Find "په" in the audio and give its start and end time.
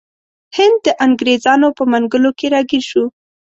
1.77-1.83